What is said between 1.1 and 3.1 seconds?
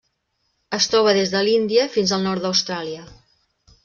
des de l'Índia fins al nord d'Austràlia.